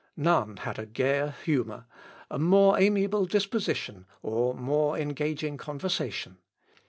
[0.17, 1.85] None had a gayer humour,
[2.31, 6.39] a more amiable disposition, or more engaging conversation.